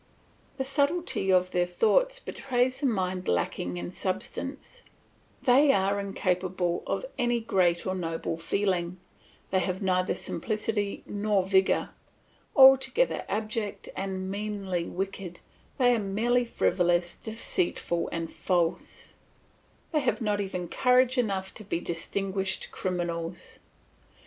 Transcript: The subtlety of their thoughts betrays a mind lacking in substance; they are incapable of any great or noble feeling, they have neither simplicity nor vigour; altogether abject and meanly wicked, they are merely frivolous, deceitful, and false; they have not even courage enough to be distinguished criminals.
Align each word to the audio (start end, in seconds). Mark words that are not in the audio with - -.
The 0.57 0.65
subtlety 0.65 1.31
of 1.31 1.51
their 1.51 1.67
thoughts 1.67 2.17
betrays 2.19 2.81
a 2.81 2.87
mind 2.87 3.27
lacking 3.27 3.77
in 3.77 3.91
substance; 3.91 4.81
they 5.43 5.71
are 5.71 5.99
incapable 5.99 6.81
of 6.87 7.05
any 7.19 7.39
great 7.39 7.85
or 7.85 7.93
noble 7.93 8.35
feeling, 8.35 8.99
they 9.51 9.59
have 9.59 9.83
neither 9.83 10.15
simplicity 10.15 11.03
nor 11.05 11.45
vigour; 11.45 11.91
altogether 12.55 13.25
abject 13.29 13.89
and 13.95 14.31
meanly 14.31 14.85
wicked, 14.85 15.41
they 15.77 15.93
are 15.93 15.99
merely 15.99 16.45
frivolous, 16.45 17.15
deceitful, 17.15 18.09
and 18.11 18.33
false; 18.33 19.17
they 19.91 19.99
have 19.99 20.19
not 20.19 20.41
even 20.41 20.67
courage 20.67 21.19
enough 21.19 21.53
to 21.53 21.63
be 21.63 21.79
distinguished 21.79 22.71
criminals. 22.71 23.59